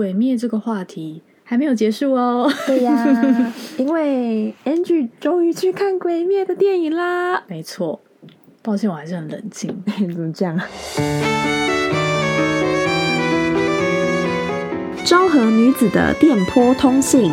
[0.00, 2.50] 鬼灭这个话题还没有结束哦。
[2.66, 3.06] 对呀，
[3.76, 7.42] 因为 Angie 终于去看鬼灭的电影啦。
[7.46, 8.00] 没错，
[8.62, 9.68] 抱歉，我还是很冷静。
[10.14, 10.58] 怎么这样？
[15.04, 17.30] 昭和女子的电波通信。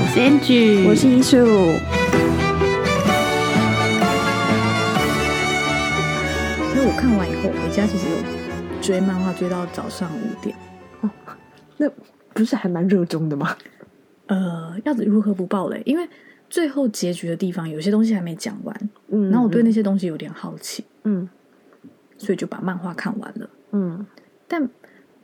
[0.00, 1.36] 我是 Angie，我是艺术。
[6.74, 8.37] 因为我看完以后回家，其实有
[8.80, 10.56] 追漫画追到早上五点。
[11.02, 11.10] 哦，
[11.76, 11.88] 那
[12.32, 13.56] 不是还蛮热衷的吗？
[14.26, 15.82] 呃，要如何不爆雷？
[15.84, 16.08] 因为
[16.48, 21.28] 最后结局的地方有些东西还没讲完，嗯，然后我对那些东西有点好奇，嗯，
[22.16, 24.04] 所以就把漫画看完了，嗯，
[24.46, 24.62] 但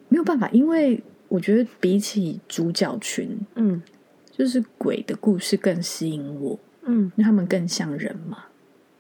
[0.08, 3.82] 没有办法，因为我觉得比起主角群，嗯，
[4.30, 8.44] 就是鬼的故事更吸引我，嗯，因为他们更像人嘛，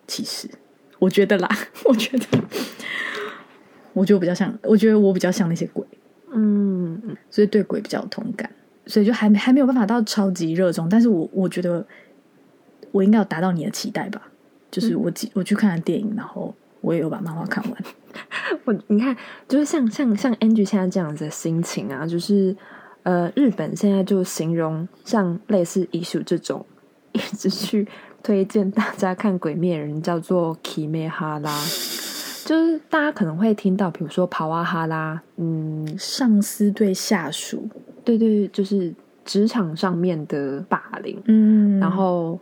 [0.06, 0.48] 其实。
[1.00, 1.48] 我觉得啦，
[1.84, 2.26] 我觉得，
[3.94, 5.82] 我觉得我比较像，我觉得我比较像那些鬼，
[6.32, 8.50] 嗯，所以对鬼比较有同感，
[8.84, 11.86] 所以就还还没有办法到超级热衷，但是我我觉得
[12.92, 14.20] 我应该有达到你的期待吧，
[14.70, 17.84] 就是我我去看了电影，然后我也有把漫画看完。
[18.66, 19.16] 我你看，
[19.48, 22.54] 就是像像像 Angie 现在这样子的心情啊，就是
[23.04, 26.66] 呃，日本现在就形容像类似 issue 这种
[27.12, 27.88] 一直去。
[28.22, 31.50] 推荐大家看《鬼灭》人叫做 Kime 哈拉，
[32.44, 37.68] 就是大家可能会听到，比如说跑啊哈拉，嗯，上司对下属，
[38.04, 42.38] 对对，就是职场上面的霸凌，嗯，然后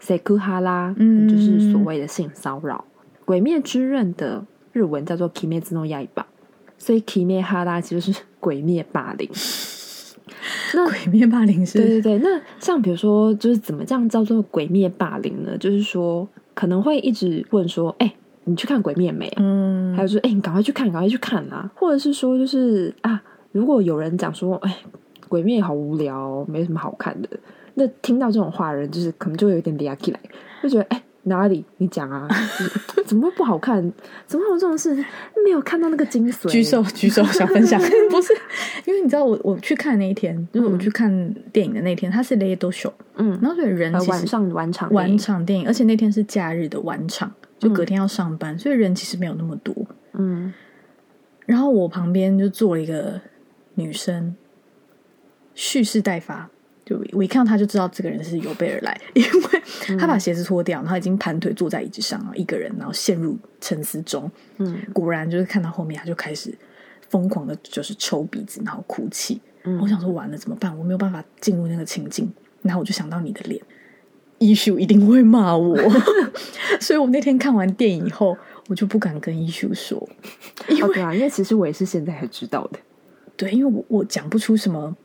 [0.00, 6.24] Seku 哈拉，嗯，就是所谓的性骚扰，嗯《鬼灭之刃》的日文叫做 Kimetsu no Yaiba，
[6.78, 9.28] 所以 Kime 哈拉其实是鬼灭霸凌。
[10.74, 11.78] 那鬼灭霸凌是？
[11.78, 15.56] 对对对，那像比如说，就是怎么这样叫做鬼灭霸凌呢？
[15.58, 18.14] 就是说，可能会一直问说：“哎，
[18.46, 23.22] 你去看鬼灭没？”嗯，还有说：“哎，你赶快去看，赶快去看啊！”或者是说，就是啊，
[23.52, 24.78] 如果有人讲说：“哎，
[25.28, 27.28] 鬼灭好无聊，没什么好看的。”
[27.74, 30.20] 那听到这种话的人，就是可能就会有点嗲起来，
[30.62, 31.64] 就觉得：“哎。”哪里？
[31.78, 32.28] 你讲啊？
[33.04, 33.82] 怎么会不好看？
[34.28, 34.94] 怎么会有这种事？
[35.44, 36.48] 没有看到那个精髓。
[36.48, 37.80] 举手， 举手，想分享。
[38.08, 38.32] 不是，
[38.84, 47.28] 因为你知道我，我我去看那一天，就是我去看电影的那天，它是雷多秀，嗯，然后所以人晚上晚场晚场电影，而且那天是假日的晚场，
[47.58, 49.74] 就隔天要上班，所以人其实没有那么多，
[50.12, 50.52] 嗯。
[51.46, 53.20] 然后我旁边就坐了一个
[53.74, 54.34] 女生，
[55.54, 56.50] 蓄势待发。
[56.84, 64.30] 就我一看到她就知道这个人是有备而来， 因为她把鞋子脱掉，然后已经盘腿坐在椅子上，一个人，然后陷入沉思中。
[64.58, 66.56] 嗯，果然就是看到后面，她就开始
[67.08, 69.40] 疯狂的，就是抽鼻子，然后哭泣。
[69.64, 70.76] 嗯，我想说完了怎么办？
[70.78, 73.60] 我没有办法进入那个情境，然后我就想到你的脸，
[74.38, 75.76] 一休一定会骂我，
[76.80, 78.36] 所以我那天看完电影以后，
[78.68, 80.08] 我就不敢跟一休说。
[80.68, 82.78] 因为、哦、对啊，因为其实我也是现在才知道的。
[83.36, 84.96] 对，因为我我讲不出什么。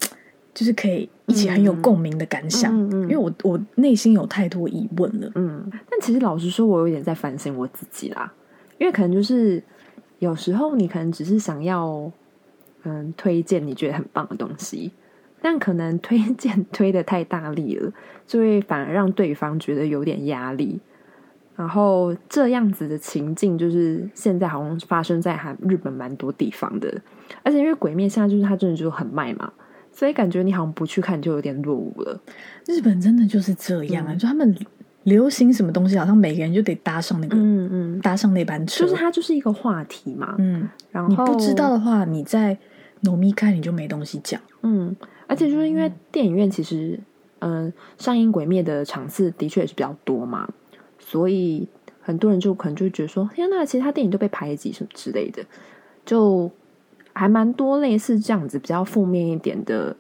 [0.53, 5.31] 就是可以一起很有共鸣的感想，嗯嗯嗯、因为我我内心有太多疑问了。
[5.35, 8.29] 嗯，但其实老实说，我有点在反省我自己啦。
[8.77, 9.63] 因为可能就是
[10.19, 12.11] 有时候你可能只是想要
[12.83, 14.91] 嗯推荐你觉得很棒的东西，
[15.41, 17.91] 但可能推荐推的太大力了，
[18.27, 20.79] 就会反而让对方觉得有点压力。
[21.55, 27.01] 然后这样子的情境，就是现在好像发生在韩日本蛮多地方的，
[27.43, 29.51] 而且因为《鬼灭》现在就是它真的就很卖嘛。
[29.91, 32.19] 所以感觉你好像不去看就有点落伍了。
[32.65, 34.55] 日本真的就是这样啊，嗯、就他们
[35.03, 38.85] 流行什么东西，好像每个人就得搭上那个，嗯嗯，搭上那班车。
[38.85, 40.67] 就是它就是一个话题嘛，嗯。
[40.91, 42.57] 然后你不知道的话，你在
[43.03, 44.95] 糯米看你就没东西讲，嗯。
[45.31, 46.99] 而且就是因为电影院其实，
[47.39, 50.47] 嗯、呃，上映《鬼灭》的场次的确也是比较多嘛，
[50.99, 51.67] 所以
[52.01, 55.43] 很多人就可能就会觉得说，天呐，其他电影都被排挤什么之类的，
[56.05, 56.51] 就。
[57.13, 59.93] 还蛮多类似这样子比较负面一点的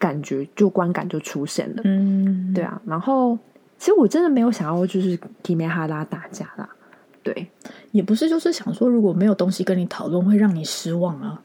[0.00, 1.82] 感觉，就观感就出现了。
[1.84, 2.82] 嗯，对啊。
[2.84, 3.38] 然后
[3.78, 6.68] 其实我真的没有想要就是提梅哈拉打架啦，
[7.22, 7.46] 对，
[7.92, 11.40] 也不是，就是想说如果没有东西跟你讨论，会让你失望啊。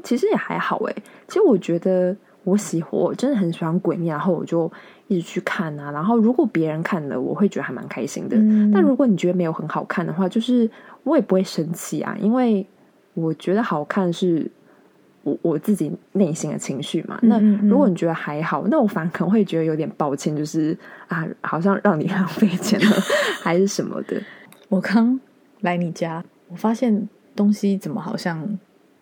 [0.00, 0.96] 哦，其实也还好诶。
[1.28, 4.70] 其实我觉得我喜欢，我真的很喜欢鬼灭，然后我就
[5.08, 5.90] 一直去看啊。
[5.90, 8.36] 然后如果别人看了，我会觉得还蛮开心的。
[8.36, 10.70] 嗯，但如果你觉得没有很好看的话，就是
[11.04, 12.66] 我也不会生气啊，因为。
[13.14, 14.48] 我觉得好看是
[15.24, 17.18] 我我自己内心的情绪嘛。
[17.22, 22.96] 那如果你觉得还好，那我反而可能会觉得有点抱歉，就是啊，好像让你浪费钱了，
[23.42, 24.16] 还是什么的。
[24.68, 25.18] 我刚
[25.62, 28.58] 来你家，我发现东西怎么好像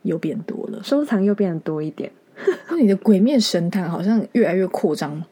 [0.09, 2.11] 又变多了，收藏又变得多一点。
[2.71, 5.23] 那你的鬼面神探好像越来越扩张。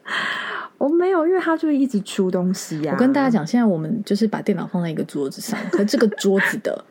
[0.77, 2.95] 我没有，因为他就一直出东西呀、啊。
[2.95, 6.85] 我跟大家讲，现在我们就是把电脑放在一个桌子上， 可这个桌子的。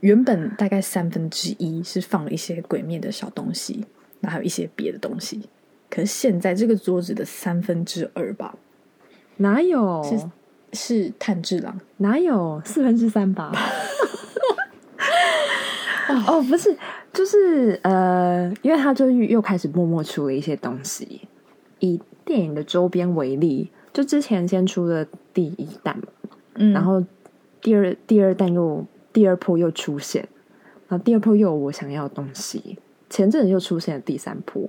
[0.00, 3.84] 原本大概三分之一是放了一些鬼面的小东西，
[4.20, 5.48] 那还有一些别的东西。
[5.90, 8.54] 可是现在这个桌子的三分之二吧，
[9.38, 10.02] 哪有？
[10.04, 10.18] 是
[10.72, 13.52] 是炭治郎，哪有四分之三吧？
[16.26, 16.76] 哦，不是，
[17.16, 21.22] 就是呃，因为他就又开始默默出了一些东西。
[21.78, 25.98] 以电影的周边为例，就之前先出了第一弹，
[26.56, 27.02] 嗯，然后
[27.62, 28.84] 第二第二弹又
[29.14, 30.28] 第二波又出现，
[30.88, 32.78] 然后第二波又有我想要的东西，
[33.08, 34.68] 前阵子又出现了第三波，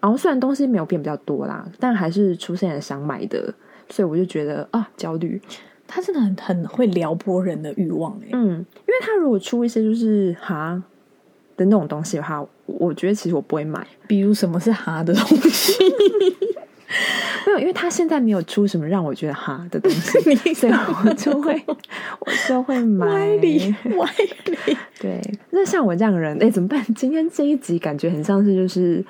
[0.00, 3.52] 然后虽然东西没有变比较多啦，但还是出现了想买的，
[3.90, 5.38] 所以我就觉得啊焦虑。
[5.86, 10.82] 他真的很很会撩拨人的欲望哎，嗯，因为他如果出一些就是哈
[11.58, 13.86] 的那种东西的话，我觉得其实我不会买。
[14.06, 15.74] 比如什么是哈的东西？
[17.46, 20.20] 没有，因为他现在没有出什么让我觉得哈的东西，
[20.54, 21.62] 所以我就会
[22.20, 23.06] 我就会买。
[23.06, 24.10] 歪理歪
[24.66, 25.20] 理，对。
[25.50, 26.82] 那像我这样的人，哎，怎么办？
[26.94, 29.04] 今天这一集感觉很像是就是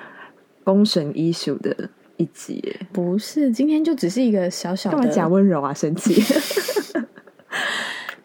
[0.65, 1.89] 公审 issue 的。
[2.17, 2.61] 一集
[2.91, 6.21] 不是，今天就只是一个小小的干嘛假温柔啊，生气，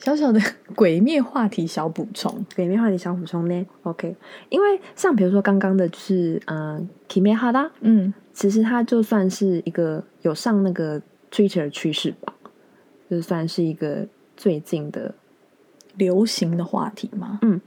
[0.04, 0.38] 小小的
[0.76, 4.14] 鬼灭话题小补充，鬼灭话题小补充呢？OK，
[4.50, 12.34] 因为像比如说刚刚的就是嗯，Kimehara，嗯，其实它就算是一个有上那个 Twitter 趋势榜，
[13.08, 14.06] 就算是一个
[14.36, 15.14] 最近的
[15.96, 17.38] 流行的话题嘛。
[17.40, 17.58] 嗯，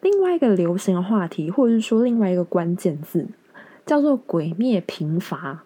[0.00, 3.26] 另外一个流行的话题，或者是说另外一个关键字。
[3.84, 5.62] 叫做鬼灭平乏。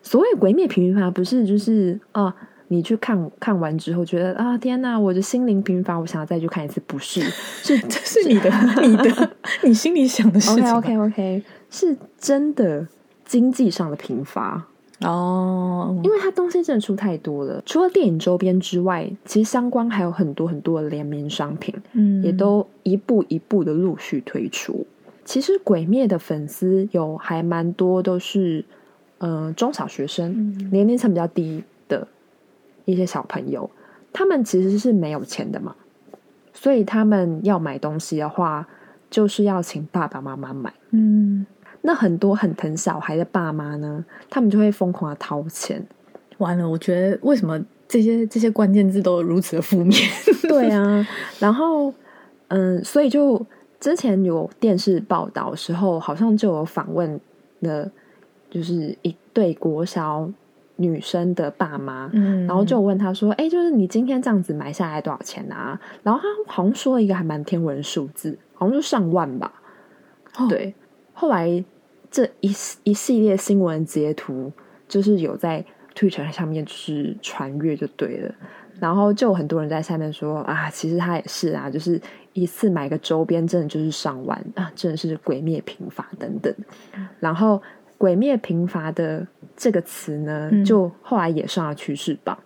[0.00, 2.34] 所谓鬼灭平乏，不是就是啊，
[2.74, 6.82] 你去看看完之后觉得啊，天哪，我的心灵贫乏，我想要再去看一次。
[6.86, 8.50] 不是，是 这是你的，
[8.82, 9.30] 你的，
[9.62, 10.74] 你心里想的事情。
[10.74, 12.86] OK OK OK，是真的
[13.24, 14.66] 经济上的贫乏
[15.00, 17.62] 哦，因为它东西真的出太多了。
[17.64, 24.86] 除了电影周边之外，其实相关还有很多很多的联名商品，嗯，也都一步一步的陆续推出。
[25.24, 28.64] 其实《鬼灭》的粉丝有还蛮多，都是
[29.18, 32.06] 嗯、呃、中小学生，嗯、年龄层比较低的
[32.84, 33.70] 一些小朋友，
[34.12, 35.74] 他们其实是没有钱的嘛，
[36.52, 38.66] 所以他们要买东西的话，
[39.10, 40.72] 就是要请爸爸妈妈买。
[40.90, 41.46] 嗯，
[41.82, 45.84] 那很多很疼小孩的爸妈呢，他们就会疯狂的掏钱。
[46.38, 49.92] 完了，我觉得为什么这些这些关键字都如此的负面？
[50.48, 51.06] 对啊，
[51.38, 51.92] 然后
[52.48, 53.44] 嗯，所以就。
[53.80, 57.20] 之前有电视报道的时候，好像就有访问
[57.60, 57.90] 了，
[58.50, 60.26] 就是一对国小
[60.76, 69.52] 女生的爸妈，嗯，然后就问他说：“哎，就是你今天这样子买下来多少钱啊？”然后他好像说了一个还蛮天文数字，好像就上万吧。
[70.36, 70.74] 哦、对，
[71.12, 71.64] 后来
[72.10, 72.48] 这一
[72.82, 74.52] 一系列新闻截图，
[74.88, 78.34] 就是有在 Twitter 上面就是传阅就对了，
[78.80, 82.00] 然后就很多人在下面说啊，其实他也是啊，就是。
[82.34, 84.68] 一次买个周边，真的就是上万啊！
[84.74, 86.52] 真的是鬼灭平法等等。
[87.20, 87.62] 然后
[88.04, 92.38] “鬼灭贫乏”的这个词呢，嗯、就后来也上了趋势榜。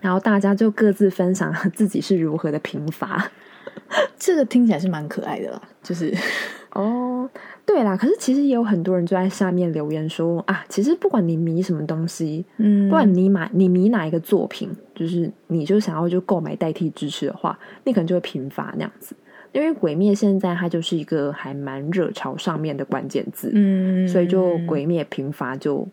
[0.00, 3.30] 然后大家就各自分享 自己是如何的贫乏。
[4.18, 6.12] 这个听起来是蛮可爱的啦，就是
[6.74, 7.30] 哦。
[7.64, 19.14] 对啦，可是其实也有很多人就在下面留言说啊，其实不管你迷什么东西，嗯，不管你买你迷哪一个作品，就是你就想要就购买代替支持的话，你可能就会贫乏那样子。
[19.58, 25.86] 因为鬼灭现在它就是一个还蛮热潮上面的关键字，嗯，所以就鬼灭平发就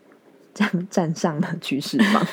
[0.54, 2.26] 这样站上了趋势榜。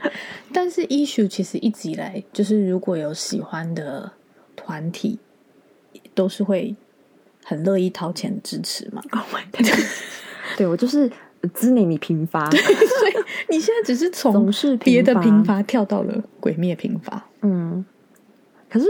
[0.52, 4.10] 但是 issue 其实一直以来就是如果有喜欢的
[4.56, 5.18] 团体，
[6.14, 6.74] 都是会。
[7.44, 9.66] 很乐意掏钱支持嘛？Oh my God！
[10.58, 11.10] 对，我就是
[11.54, 13.14] 知你你平发，所以
[13.48, 17.26] 你现在只是从别的平发跳到了鬼灭平发。
[17.40, 17.82] 嗯，
[18.68, 18.84] 可是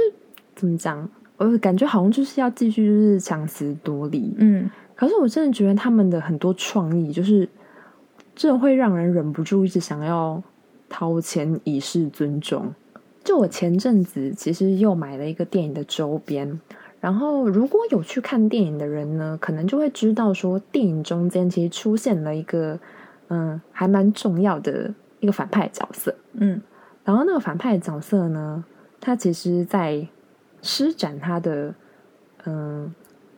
[0.56, 1.08] 怎么讲？
[1.38, 4.34] 我感觉好像就是要继续就是强词夺理。
[4.36, 7.48] 嗯，可是我真的觉得他们的很多创意，就是
[8.34, 10.42] 真的会让人忍不住一直想要
[10.88, 12.74] 掏钱以示尊重。
[13.24, 16.60] 就我前阵子其实又买了一个电影的周边。
[17.00, 22.76] 然后，如果有去看电影的人呢，可能就会知道说，电影中间其实出现了一个，
[23.28, 26.60] 嗯，还蛮重要的一个反派角色，嗯。
[27.04, 28.64] 然后那个反派角色呢，
[29.00, 30.04] 他其实在
[30.62, 31.74] 施展他的
[32.44, 32.92] 嗯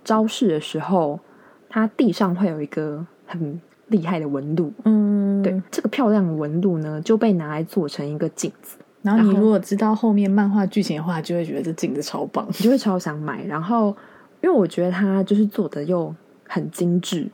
[0.04, 1.20] 招式的时候，
[1.68, 8.78] 他地上会有一个很厉害的纹路，嗯，对，这个漂亮的纹路呢，就被拿来做成一个镜子。
[9.02, 13.42] 然后你如果知道后面漫画剧情的话，就会觉得这镜子超棒，你就会超想买。
[13.44, 13.96] 然后，
[14.42, 16.14] 因为我觉得它就是做的又
[16.46, 17.26] 很精致，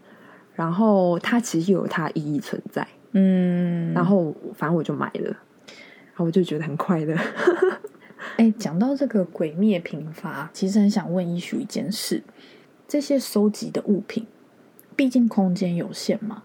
[0.54, 2.86] 然后它其实又有它意义存在。
[3.12, 7.16] 嗯，然后反正我就买了，然后我就觉得很快乐。
[8.36, 12.22] 哎，讲到这个鬼灭频发，其实很想问一许一件事：
[12.88, 14.26] 这些收集的物品，
[14.94, 16.42] 毕竟空间有限嘛，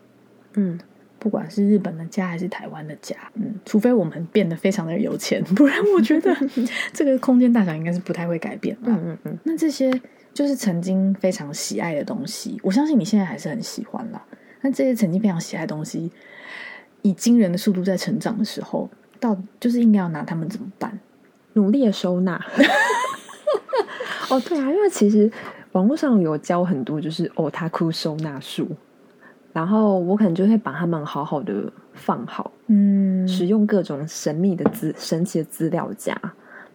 [0.54, 0.80] 嗯。
[1.20, 6.36] 不管是日本的家还是台湾的家，嗯，除非我们变得非常的有钱，不然我觉得
[6.92, 8.76] 这个空间大小应该是不太会改变。
[8.82, 9.38] 嗯嗯嗯。
[9.44, 9.92] 那这些
[10.34, 14.26] 就是曾经非常喜爱的东西，我相信你现在还是很喜欢啦。
[14.62, 16.12] 那这些曾经非常喜爱的东西，
[17.04, 21.00] 以惊人的速度在成长的时候，到就是应该要拿他们怎么办？
[21.54, 22.44] 努力的收纳。
[24.30, 25.30] 哦，对啊，因为其实
[25.74, 28.68] 网络上有教很多，就是 Otaku 收纳术。
[29.54, 36.18] 然后我可能就会把它们好好的放好，嗯，使用各种神秘的资、神奇的资料夹。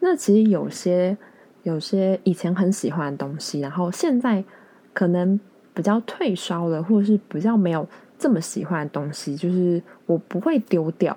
[0.00, 1.16] 那其实有些
[1.62, 4.44] 有些以前很喜欢的东西，然后现在
[4.92, 5.40] 可能
[5.72, 11.14] 比较退烧了，或者是比较没有这么喜欢的东西，就是我不会丢掉，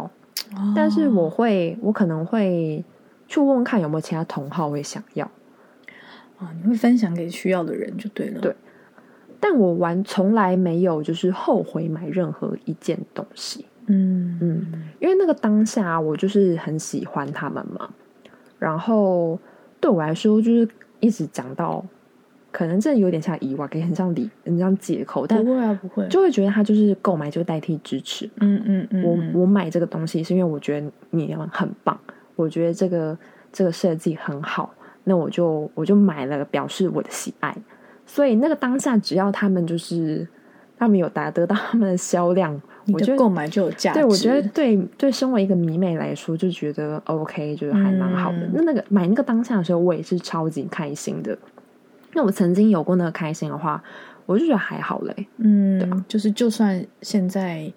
[0.56, 2.82] 哦、但是我会，我可能会
[3.30, 5.26] 去问问看有没有其他同好会想要。
[6.38, 8.54] 啊，你会分享给需要的人就对了，对。
[9.40, 14.38] 但我玩从来没有就是后悔买任何一件东西，嗯。
[14.42, 17.90] 嗯，因为那个当下我就是很喜欢他们嘛，
[18.58, 19.40] 然后
[19.80, 20.68] 对我来说就是
[21.00, 21.86] 一直讲到，
[22.52, 31.98] 可能这有点像疑惑，给很像理，很像借口，但不会啊，不会，就会觉得他就是购买就代替支持，嗯嗯嗯，我我买这个东西是因为我觉得你很棒，
[32.40, 33.18] 我觉得这个
[33.52, 37.54] 这个设计很好，那我就我就买了，表示我的喜爱。
[38.06, 40.26] 所以那个当下，只要他们就是
[40.78, 42.60] 他们有达得到他们的销量，
[42.94, 44.00] 我觉得购买就有价值。
[44.00, 48.38] 对，我觉得对对，身为一个迷妹来说，就觉得 OK，就是还蛮好的。
[48.38, 51.38] 嗯、那那个买那个当下的时候，我也是超级开心的。
[52.14, 53.84] 那我曾经有过那个开心的话，
[54.26, 55.28] 我就觉得还好嘞。
[55.38, 57.72] 嗯，对，就是就算现在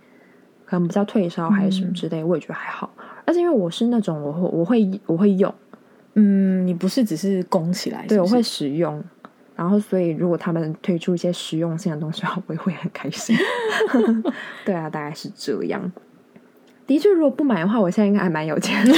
[0.64, 2.88] 可能比较退烧还是什么之类，嗯、我也觉得还好。
[3.24, 5.52] 而且因为我是那种我会我会我会用，
[6.14, 8.14] 嗯，你不是只是供起来是是？
[8.16, 9.02] 对，我会使用。
[9.54, 13.36] 然后，所以如果他们推出一些实用性的东西，我也会很开心。
[14.64, 15.92] 对啊，大概是这样。
[16.86, 18.92] 的确，如果不买的话，我现在应该还蛮有钱 的。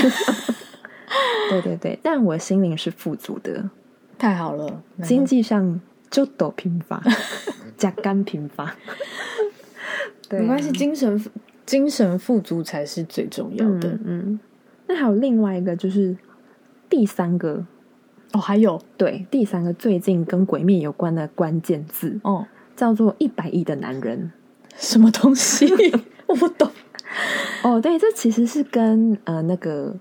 [1.51, 3.69] 对对对，但我心灵是富足的，
[4.17, 4.83] 太好了。
[5.03, 7.03] 经济上就都贫乏，
[7.77, 8.75] 加干贫乏。
[10.31, 11.23] 没关系，精神
[11.67, 13.91] 精神富足才是最重要的。
[13.91, 14.41] 嗯，嗯，
[14.87, 16.17] 那还有另外一个，就是
[16.89, 17.65] 第三个。
[18.33, 22.45] 哦，还有对第三个最近跟鬼灭有关的关键字哦，
[22.75, 24.33] 叫做一百亿的男人，
[24.75, 25.65] 什么东西？
[26.27, 26.69] 我不懂。
[27.63, 29.95] 哦，对，这其实是跟呃那个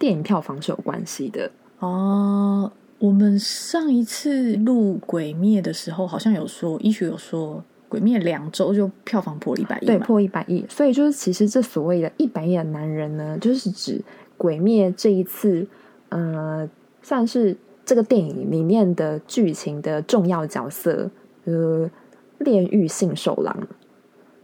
[0.00, 2.72] 电影票房是有关系的哦。
[2.98, 10.64] 我们上一次录鬼灭的时候，好像有说，医学有说，鬼灭两周就票房破一百亿，对，破一百亿。
[10.70, 14.00] 所以就是其实这所谓的一百亿的男人呢，就是指
[14.38, 15.66] 鬼灭这一次，
[16.08, 16.66] 呃。
[17.02, 21.10] 算是这个电影里面的剧情的重要角色，
[21.44, 21.90] 呃，
[22.36, 23.56] 炼狱杏寿郎，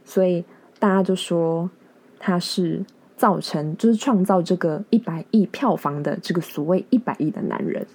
[0.03, 0.43] 所以
[0.79, 1.69] 大家就说
[2.17, 2.83] 他是
[3.15, 7.85] 造成，就是创造这个一百亿票房的这个所谓一百亿的男人。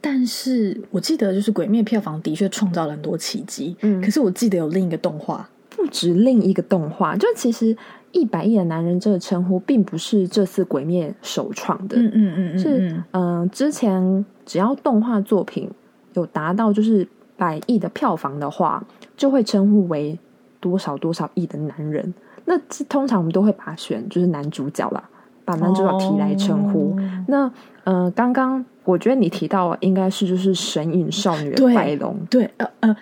[0.00, 7.76] 但是我记得，就是《鬼灭》票房的确创造了很多奇迹，嗯，可是我记得有另一个动画，不止另一个动画，就其实。
[8.10, 15.70] 一百亿的男人这个称呼并不是这次鬼灭首创的，嗯嗯嗯嗯，是嗯、呃，之前只要动画作品
[16.14, 18.82] 有达到就是百亿的票房的话，
[19.14, 20.18] 就会称呼为
[20.58, 22.14] 多少多少亿的男人。
[22.46, 25.06] 那通常我们都会把它选就是男主角啦，
[25.44, 26.96] 把男主角提来称呼。
[26.98, 27.52] 哦、那
[27.84, 32.96] 呃，刚刚我觉得你提到应该是就是神隐少女的白龙，对，呃呃。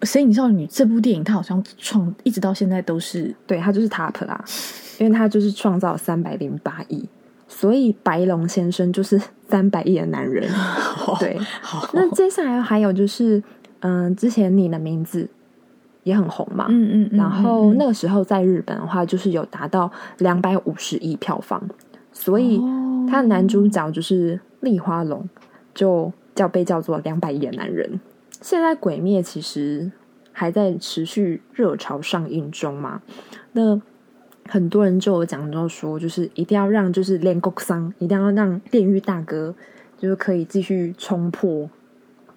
[0.06, 4.42] 《神隐少女》这部电影，它好像创一直到现在都是对，它就是 top 啦，
[4.98, 7.06] 因为它就是创造三百零八亿，
[7.46, 10.50] 所以白龙先生就是三百亿的男人。
[11.18, 11.86] 对，好。
[11.92, 13.36] 那接下来还有就是，
[13.80, 15.28] 嗯、呃，之前你的名字
[16.04, 21.62] 也很红嘛，嗯嗯，嗯，然后那个时候在日本的话，就是有达到两百五十亿票房，
[22.10, 22.58] 所以
[23.06, 25.28] 他的男主角就是立花龙，
[25.74, 28.00] 就叫被叫做两百亿的男人。
[28.40, 29.90] 现在《鬼灭》其实
[30.32, 33.02] 还在持续热潮上映中嘛？
[33.52, 33.80] 那
[34.48, 39.54] 很多人就有讲到说，就是一定要让就是炼狱桑，一定要让炼狱大哥，
[39.98, 41.68] 就是可以继续冲破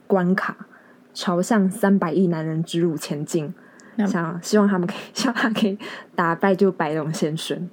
[0.06, 0.68] 关卡，
[1.14, 3.54] 朝向三百亿男人之路前进。
[3.96, 5.78] 嗯、想希望他们可以， 希望他可以
[6.16, 7.70] 打败就白龙先生。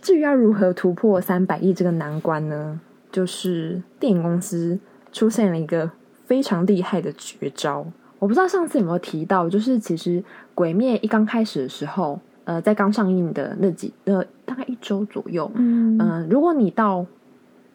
[0.00, 2.80] 至于要如何突破三百亿这个难关呢？
[3.10, 4.78] 就是电影公司
[5.12, 5.90] 出现了一个。
[6.28, 7.82] 非常厉害的绝招，
[8.18, 10.20] 我不知道上次有没有提到，就是其实
[10.54, 17.06] 《鬼灭》一刚开始的时候，呃，在刚上映的那几那大概一周左右，嗯、呃，如果你到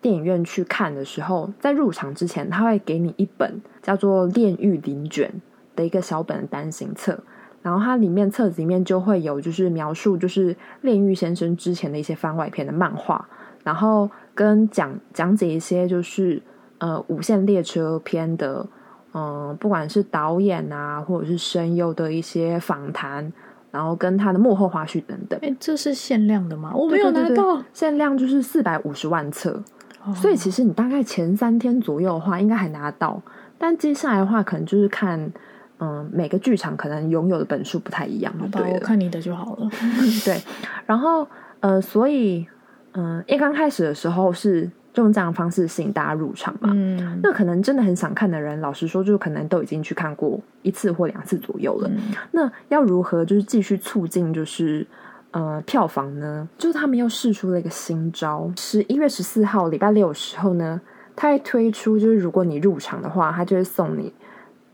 [0.04, 5.28] 电影院去看的时候，在入场之前，他会给你一本叫做《炼狱灵卷》
[5.76, 7.24] 的一个小本的单行册，
[7.64, 13.28] 然后它里面册子里面就会有就是描述就是炼狱先生之前的一些番外篇的漫画，
[13.64, 16.42] 然后跟讲讲解一些就是
[16.78, 18.66] 呃无限列车篇的
[19.14, 23.32] 嗯、呃，不管是导演啊或者是声优的一些访谈。
[23.74, 26.72] 然后跟他的幕后花絮等等，哎，这是限量的吗？
[26.76, 29.64] 我没有拿到，对对对对，限量就是四百五十万册，
[30.06, 33.20] 哦，所以其实你大概前三天左右的话，应该还拿得到。
[33.58, 35.34] 但接下来的话，可能就是看，
[35.80, 39.68] 嗯，每个剧场可能拥有的本数不太一样，对，我看你的就好了。
[40.24, 40.40] 对，
[40.86, 41.28] 然后
[41.60, 42.46] 呃，所以
[42.94, 44.70] 嗯，一刚开始的时候是。
[44.94, 46.70] 就用这样的方式吸引大家入场嘛？
[46.72, 51.90] 嗯，那可能真的很想看的人，老实说，就可能都已经去看过一次或两次左右了。
[51.90, 54.86] 嗯、那要如何就是继续促进就是
[55.32, 56.48] 呃票房呢？
[56.60, 60.80] 就是他们又试出了一个新招，十一月十四号礼拜六的时候呢，
[61.16, 64.14] 他会推出就是如果你入场的话，他就会送你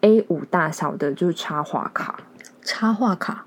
[0.02, 2.20] A 五大小的就是插画卡，
[2.62, 3.46] 插画卡。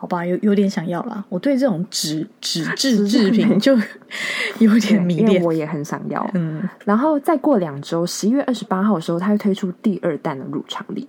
[0.00, 1.22] 好吧，有有点想要啦。
[1.28, 3.76] 我对这种纸纸质制品就
[4.58, 6.26] 有点迷恋，我也很想要。
[6.32, 11.06] 嗯，然后再过两周，十一月二十八号的时候，他会推出第二弹的入场礼。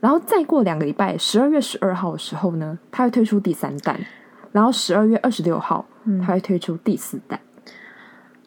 [0.00, 3.98] 然后再过两个礼拜，十二月十二号的时候呢，他会推出第三弹。
[4.52, 5.86] 然后十二月二十六号，
[6.20, 7.40] 他会推出第四弹。
[7.64, 7.72] 嗯，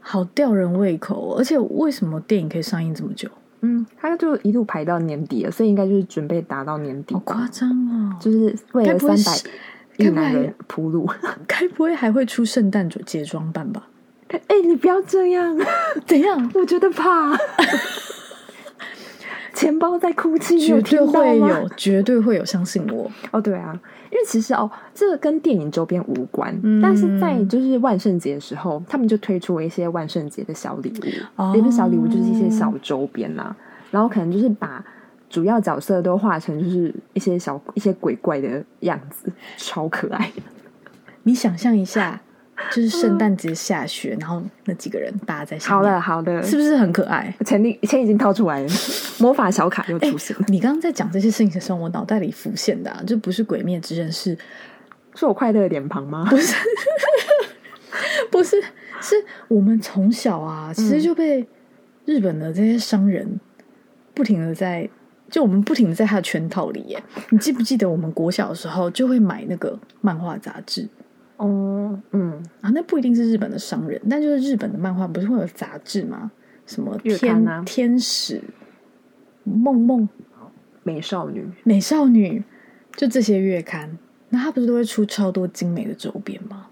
[0.01, 3.27] 好吊人胃口，而且为什么电影可以上映这么久？
[3.61, 7.15] 嗯，他就一路排到年底了，所以应该就是准备达到年底。
[7.15, 8.15] 好夸张哦！
[8.21, 9.49] 就是为了三百。
[9.99, 11.07] 给男人铺路，
[11.45, 13.87] 该不会还会出圣诞节节装扮吧？
[14.29, 15.57] 哎、欸，你不要这样，
[16.07, 16.51] 怎样？
[16.53, 17.37] 我觉得怕，
[19.53, 23.11] 钱包在哭泣，绝对会有，绝对会有，相信我。
[23.31, 23.77] 哦，对啊，
[24.11, 33.57] 因为其实哦，这个跟电影周边无关，嗯、但是在就是万圣节的时候，他们就推出了一些万圣节的小礼物，那、哦、个小礼物就是一些小周边呐、啊，
[33.91, 34.83] 然后可能就是把。
[35.29, 40.31] 主要角色都画成就是一些小一些鬼怪的样子，超可爱。
[41.23, 42.19] 你想象一下，
[42.71, 47.31] 就是圣诞节下雪，然后那几个人搭在下面，好的好的，是不是很可爱？
[47.45, 48.67] 钱你钱已经掏出来了，
[49.19, 50.43] 魔法小卡又出现了。
[50.47, 54.35] 欸、你刚刚在讲这些事情的时候，我脑袋里浮现的、啊、就不是鬼灭之刃，是
[55.13, 56.25] 是我快乐的脸庞吗？
[56.29, 56.55] 不是，
[58.31, 58.59] 不是，
[58.99, 59.15] 是
[59.47, 61.45] 我们从小啊，其实就被
[62.05, 63.39] 日本的这些商人
[64.15, 64.89] 不停的在。
[65.29, 70.87] 就我们不停的在他的圈套里耶，你记不记得我们国小的时候就会买那个漫画杂志？
[71.37, 76.31] 哦，嗯啊，那不一定是日本的商人，但就是日本的漫画不是会有杂志吗？
[76.65, 78.41] 什么天、啊、天使、
[79.43, 80.09] 梦梦、
[80.83, 82.43] 美少女、美少女，
[82.95, 83.97] 就这些月刊，
[84.29, 86.67] 那他不是都会出超多精美的周边吗？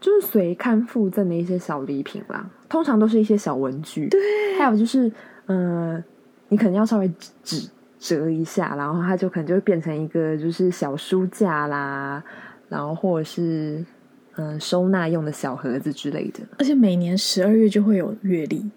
[0.00, 4.20] 就是随刊附赠的一些小礼品啦，通常都是一些小文具，对，
[4.58, 5.10] 还有就是
[5.46, 5.94] 嗯。
[5.94, 6.04] 呃
[6.50, 7.10] 你可能要稍微
[7.42, 7.56] 折
[7.98, 12.22] 折一下，然后它就可能就会变成一个就是小书架啦，
[12.68, 13.82] 然后或者是
[14.36, 16.40] 嗯收纳用的小盒子之类的。
[16.58, 18.68] 而且每年十二月就会有月历，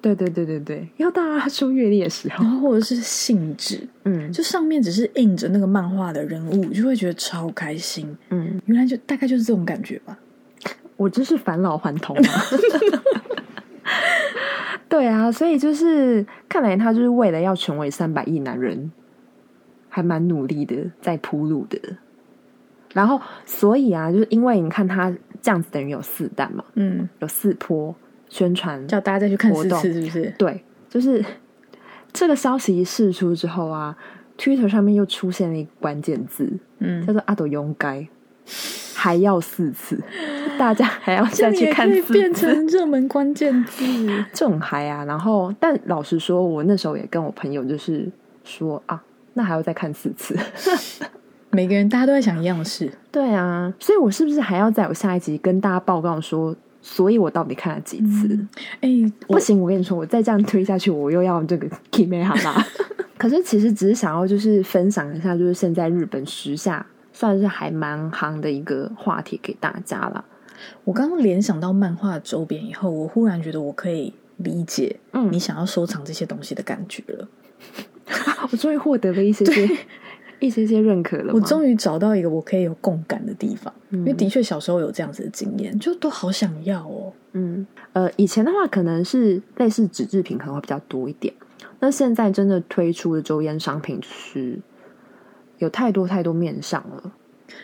[0.00, 8.16] 对对对对对，要大家收月历的时候，然后或者是信纸，嗯，就上面只是印着那个漫画的人物，就会觉得超开心。
[8.30, 10.18] 嗯，原来就大概就是这种感觉吧。
[10.96, 12.42] 我真是返老还童啊。
[14.94, 18.92] 对啊，所以就是看来他就是为了要成为三百亿男人，
[19.88, 21.76] 还蛮努力的在铺路的。
[22.92, 27.92] 然后，所以啊，就是因为你看他这样子，等于有四弹嘛，嗯，有四波
[28.28, 30.32] 宣传，叫大家再去看四次，是不是？
[30.38, 31.24] 对，就是
[32.12, 33.98] 这个消息一释出之后啊
[34.38, 38.06] ，Twitter 上面又出现了一个关键字，嗯，叫做阿斗勇该。
[38.94, 39.98] 还要四次，
[40.58, 43.84] 大家还要再去看四次，变成热门关键字，
[44.32, 45.04] 这种嗨啊！
[45.04, 48.10] 然后，但老实说，我那时候也跟我朋友就是
[48.44, 49.02] 说啊，
[49.34, 50.36] 那还要再看四次。
[51.50, 58.38] 每个人大家都在想一样的事，对啊，所以我是不是还要在我下一集跟大家报告说，所以我到底看了几次？
[58.80, 62.64] 哎、嗯，不行，我跟你说，我再这样推下去，我又要这个 kimi 好吗？
[63.16, 66.84] 可是其实只是想要就是分享一下，就是现在日本时下。
[67.14, 70.22] 算是还蛮夯的一个话题给大家了。
[70.84, 77.28] 我刚刚联想到漫画周边以后，我忽然觉得我可以理解，嗯，你想要收藏这些东西的感觉了。
[78.08, 78.14] 嗯、
[78.50, 79.68] 我终于获得了一些些
[80.40, 81.32] 一些些认可了。
[81.32, 87.12] 我终于找到一个我可以有共感的地方，嗯、因为的确小时候有这样子的经验，就都好想要哦。
[87.32, 91.32] 嗯，呃，以前的话可能是类似纸制品可能会比较多一点，
[91.78, 94.58] 那现在真的推出的周边商品是。
[95.58, 97.12] 有太多太多面向了，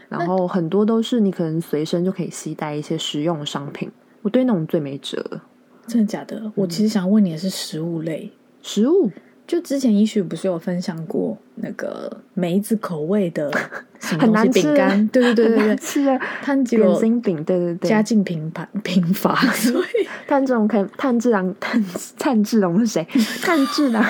[0.08, 3.90] 然后很多都是你可能随身就可以携带一些实用商品。
[4.22, 5.40] 我对那种最没辙。
[5.86, 6.52] 真的假的？
[6.54, 8.30] 我其实想问你的是食物类，
[8.62, 9.10] 食物。
[9.46, 13.50] 就之前 Essie 不是有分享过那个梅子口味的
[13.98, 15.08] 很难吃饼干？
[15.08, 21.84] 对对对对对，是的，炭治郎饼，对对对，家境贫贫贫乏， 所以炭治郎可以炭治郎炭
[22.16, 23.04] 炭治郎是谁？
[23.42, 24.04] 炭治郎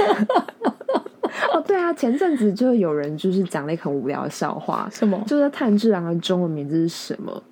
[1.52, 5.22] 哦，对啊，前阵子就有人就是讲了一个很无聊的笑话，什么？
[5.26, 7.42] 就是炭治郎的中文名字是什么？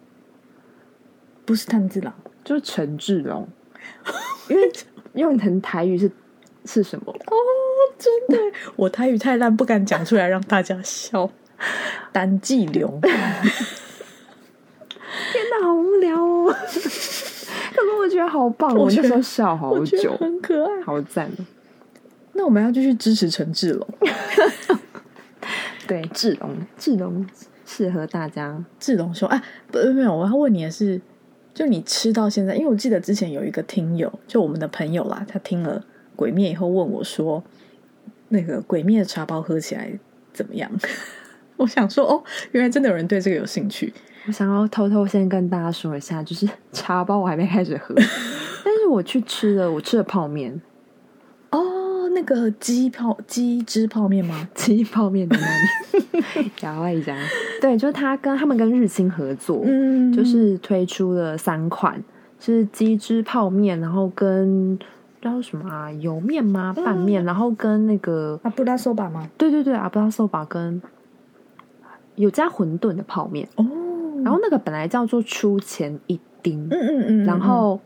[1.45, 2.13] 不是炭治郎，
[2.45, 3.49] 就是陈志龙，
[4.49, 4.71] 因为
[5.15, 6.11] 用成台语是
[6.65, 7.13] 是什么？
[7.27, 7.37] 哦。
[7.99, 8.39] 真的，
[8.77, 11.29] 我台语太烂，不敢讲出来让大家笑。
[12.13, 13.11] 单季龙， 天
[15.51, 16.47] 哪，好无聊哦！
[16.53, 21.29] 可是我觉得好棒，我那时候笑好久，很可爱，好赞。
[22.39, 23.89] 那我们要继续支持陈志龙。
[25.89, 27.27] 对，志龙，志龙
[27.67, 28.65] 适合大家。
[28.79, 31.01] 志龙说：“哎，不，没有，我要问你的是，
[31.53, 35.81] 就你吃到现在，因为我记得之前有一个听友，就我们的朋友啦，他听了
[36.15, 37.43] 《鬼灭》以后问我说。”
[38.31, 39.91] 那个鬼灭的茶包喝起来
[40.35, 40.71] 怎么样？
[41.57, 42.23] 我想说哦，
[42.53, 43.91] 原来真的有人对这个有兴趣。
[44.27, 47.95] 我想要偷偷先跟大家说一下，就是茶包我还没开始喝，
[48.63, 50.61] 但是我去吃了，我吃了泡面。
[52.09, 54.49] 哦，那个鸡泡鸡汁泡面吗？
[54.55, 55.47] 鸡泡面在哪
[56.41, 56.51] 里？
[56.57, 57.17] 讲外一家，
[57.61, 62.03] 对，就是他跟他们跟日清合作，嗯，就是推出了三款，
[62.41, 64.79] 是鸡汁泡面，然后跟。
[65.21, 65.91] 叫什么啊？
[65.95, 66.73] 油面吗？
[66.73, 69.29] 拌面，嗯、然后跟那个阿布拉索巴吗？
[69.37, 70.81] 对对对，阿布拉索巴跟
[72.15, 73.67] 有加馄饨的泡面哦。
[74.23, 77.81] 然后那个本来叫做出前一丁，嗯嗯嗯，然后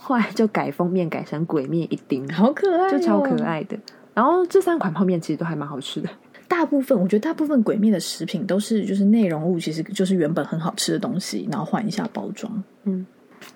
[0.00, 3.76] 后来就改封面改成鬼灭一丁，好可爱，哦，就超可爱的。
[4.14, 6.08] 然后这三款泡面其实都还蛮好吃的。
[6.46, 12.62] 大部分我觉得大部分鬼灭的食品都是就是内容物，其实就是原本很好吃的东西，然后换一下包装。
[12.84, 13.06] 嗯，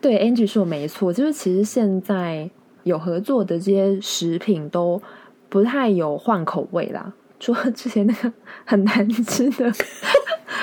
[0.00, 2.50] 对，Angie 说没错，就是其实现在。
[2.84, 5.00] 有合作的这些食品都
[5.48, 8.32] 不太有换口味啦，除了之前那个
[8.64, 9.66] 很难吃的，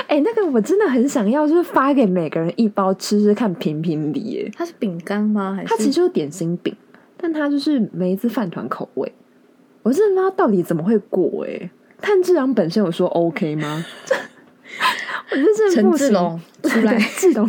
[0.08, 4.50] 哎、欸，那个我真的很想要，就是发给每个人一包吃吃看评评理耶。
[4.56, 5.54] 它是饼干吗？
[5.54, 6.74] 还是它其实就是点心饼，
[7.18, 9.12] 但它就是梅子饭团口味。
[9.84, 11.70] 我真的不知道到底怎么会过哎。
[12.00, 13.86] 炭治郎本身有说 OK 吗？
[15.32, 17.46] 我就是陈志龙出来，志龙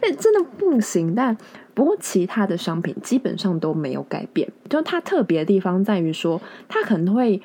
[0.00, 1.36] 哎，真的不行，但。
[1.72, 4.50] 不过，其他的商品基本上都没有改变。
[4.68, 6.38] 就它特别的地方在于说，
[6.68, 7.40] 它可能会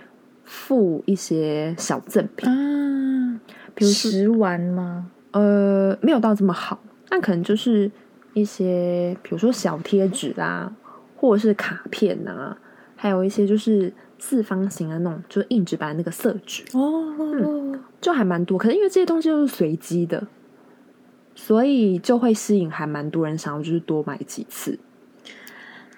[0.46, 3.40] 附一些小赠品啊，
[3.74, 5.12] 比如食玩吗？
[5.32, 6.80] 呃，没有到这么好，
[7.10, 7.92] 那可能就是
[8.34, 10.74] 一些，比如说小贴纸啦，
[11.18, 12.58] 或者是卡片啊，
[12.96, 18.58] 还有一些就是四方形的那种，就是硬纸板那个色纸哦、嗯，就还蛮多。
[18.58, 20.26] 可能因为这些东西都是随机的。
[21.38, 24.80] 所以就会吸引还蛮多人想要就是多买几次，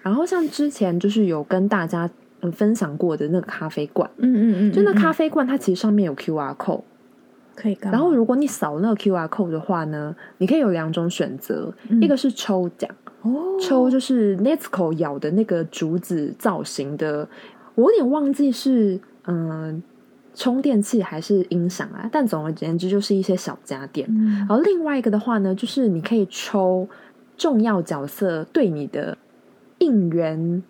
[0.01, 2.09] 然后像之前就是有跟大家
[2.41, 6.83] 嗯分享过的那个咖啡罐，嗯嗯嗯，就那咖啡罐它其实上面有 QR code
[7.55, 7.91] 可以干。
[7.91, 12.89] 然后如果你扫那个 QR code 的话呢，你可以有两种选择，嗯、一个是抽奖
[13.21, 17.27] 哦，抽就是 Nezuko 咬的那个竹子造型的，
[17.75, 19.81] 我有点忘记是嗯。
[20.39, 22.07] 充电器还是音响啊？
[22.11, 24.07] 但总而言之，就是一些小家电。
[24.07, 26.87] 嗯、然后另外一个的话呢，就是你可以抽
[27.35, 29.17] 重要角色对你的
[29.79, 30.61] 应援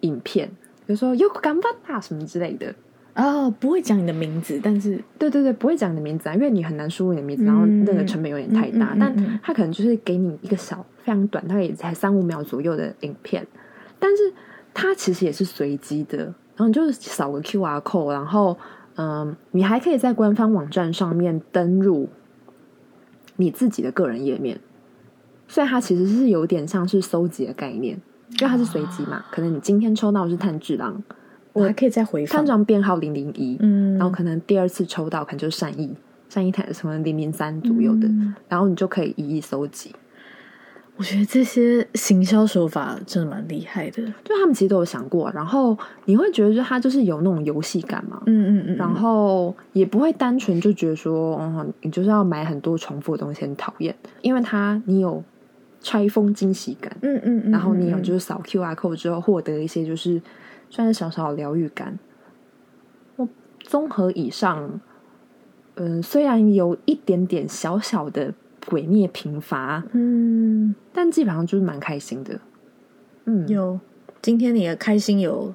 [0.00, 0.50] 影片，
[0.86, 2.74] 比如说 Yoku Ganbatta 什么之类的。
[3.14, 8.94] 哦，不会讲你的名字，但是对对对，不会讲你的名字啊，因为你很难输入你的名字，嗯、然后那个成本有点太大。
[8.98, 13.46] 但他可能就是给你一个小非常短，大概也才三五秒左右的影片，
[13.98, 14.32] 但是
[14.72, 16.18] 它其实也是随机的。
[16.18, 18.56] 然后你就是扫个 QR code，然后。
[18.98, 22.08] 嗯，你还可以在官方网站上面登入
[23.36, 24.58] 你自己的个人页面，
[25.46, 29.24] 所以它其实是有点像是搜集的概念，因为它是随机嘛。
[29.30, 31.02] 可能你今天抽到的是炭治郎，
[31.52, 35.94] 我还可以再回放炭治郎编号零零一，嗯，然后可能第二次抽到可能就是善意，
[36.28, 39.94] 善逸炭什么零零三左右的，嗯、然后你就可以一一搜集。
[40.98, 55.22] 我觉得这些行销手法真的蛮厉害的，就他们其实都有想过，然后你会觉得，就他就是有那种游戏感嘛，嗯嗯嗯，然后也不会单纯就觉得说，嗯，你就是要买很多重复的东西很讨厌，因为它你有
[55.86, 60.20] 拆封惊喜感，嗯嗯，嗯，然后你有就是扫 QR code 之后获得一些就是
[60.68, 61.96] 算是小小的疗愈感。
[63.14, 63.28] 我
[63.60, 64.80] 综合以上，
[65.76, 68.34] 嗯，虽然有一点点小小的。
[68.68, 72.40] 毁灭贫乏，嗯，但基本上就是蛮开心的，
[73.26, 73.78] 嗯，有
[74.20, 75.54] 今天你的开心有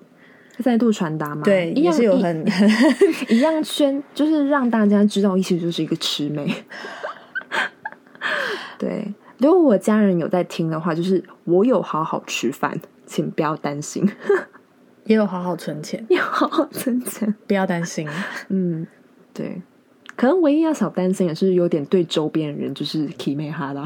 [0.60, 1.42] 再度传达吗？
[1.44, 2.42] 对，也是有很
[3.28, 6.50] 一 一样宣，就是让大家知道，一起就是一个魑魅。
[8.80, 14.08] 对，如果我家人有在听的话，就是我有好好吃饭，请不要担心，
[15.06, 18.08] 也有好好存钱，要好好存钱，不要担心。
[18.50, 18.86] 嗯，
[19.34, 19.60] 对，
[20.16, 23.84] 可能唯一要少担心也是有点对周边人就是 k 妹哈啦。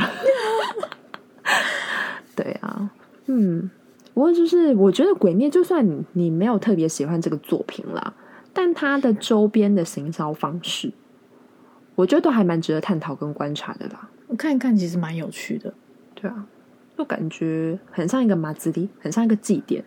[2.35, 2.91] 对啊，
[3.27, 3.71] 嗯，
[4.13, 8.13] 不过就是我觉得《鬼灭》，就算你你没有特别喜欢这个作品啦，
[8.51, 10.91] 但它的周边的行销方式，
[11.95, 14.09] 我觉得都还蛮值得探讨跟观察的啦。
[14.35, 15.73] 我看一看，其实蛮有趣的。
[16.13, 16.45] 对啊，
[16.97, 19.81] 就感觉很像一个马自立，很像一个祭典。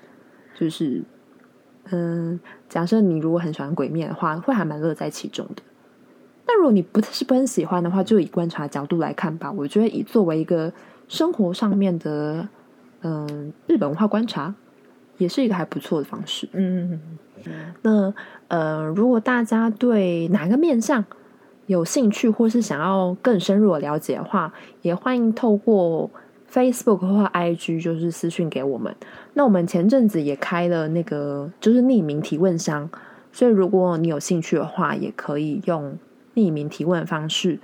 [0.58, 1.02] 就是，
[1.90, 5.62] 嗯，假设你如果很喜欢《鬼面》的话，会还蛮乐在其中的。
[6.46, 9.52] 但如果你不是不很喜欢的话，就以观察角度来看吧。
[9.52, 10.72] 我觉得以作为一个。
[11.10, 12.46] 生活上面的，
[13.00, 14.54] 嗯、呃，日本文化观察
[15.16, 16.46] 也是一个还不错的方式。
[16.52, 17.00] 嗯，
[17.80, 18.12] 那
[18.48, 21.02] 呃，如果大家对哪个面向
[21.68, 24.52] 有兴趣，或是想要更深入的了解的话，
[24.82, 26.10] 也欢迎透过
[26.52, 28.92] Facebook 或 IG 就是私讯给我们。
[29.34, 32.90] 那我们前阵子也开了那个就是匿名提问箱，
[33.30, 35.96] 所以如果你有兴趣的话，也可以用
[36.34, 37.60] 匿名提问方式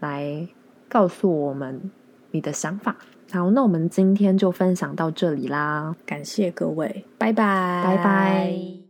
[0.00, 0.48] 来
[0.88, 1.92] 告诉我们。
[2.34, 2.96] 你的想法。
[3.30, 8.81] 好，那我们今天就分享到这里啦，感谢各位，拜拜，拜拜。